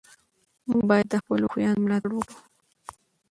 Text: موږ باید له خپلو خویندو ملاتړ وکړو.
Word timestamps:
موږ 0.67 0.81
باید 0.89 1.07
له 1.13 1.17
خپلو 1.23 1.45
خویندو 1.51 1.83
ملاتړ 1.85 2.11
وکړو. 2.13 2.39